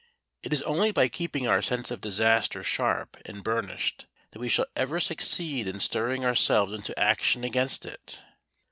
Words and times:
It 0.41 0.51
is 0.51 0.63
only 0.63 0.89
by 0.91 1.09
keeping 1.09 1.47
our 1.47 1.61
sense 1.61 1.91
of 1.91 2.01
disaster 2.01 2.63
sharp 2.63 3.17
and 3.23 3.43
burnished 3.43 4.07
that 4.31 4.39
we 4.39 4.49
shall 4.49 4.65
ever 4.75 4.99
succeed 4.99 5.67
in 5.67 5.79
stirring 5.79 6.25
ourselves 6.25 6.73
into 6.73 6.97
action 6.99 7.43
against 7.43 7.85
it. 7.85 8.19